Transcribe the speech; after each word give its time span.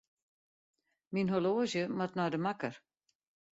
Myn 1.13 1.29
horloazje 1.33 1.83
moat 1.97 2.13
nei 2.17 2.29
de 2.33 2.39
makker. 2.45 2.75